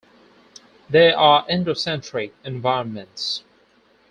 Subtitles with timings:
[0.89, 3.43] They are endocentric environments.